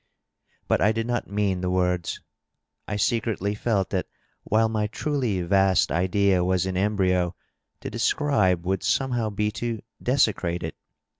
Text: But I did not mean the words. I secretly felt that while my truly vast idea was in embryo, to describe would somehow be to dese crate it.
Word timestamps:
But 0.67 0.81
I 0.81 0.91
did 0.91 1.05
not 1.05 1.29
mean 1.29 1.61
the 1.61 1.69
words. 1.69 2.21
I 2.87 2.95
secretly 2.95 3.53
felt 3.53 3.91
that 3.91 4.07
while 4.43 4.67
my 4.67 4.87
truly 4.87 5.43
vast 5.43 5.91
idea 5.91 6.43
was 6.43 6.65
in 6.65 6.75
embryo, 6.75 7.35
to 7.81 7.89
describe 7.91 8.65
would 8.65 8.81
somehow 8.81 9.29
be 9.29 9.51
to 9.51 9.83
dese 10.01 10.29
crate 10.35 10.63
it. 10.63 10.73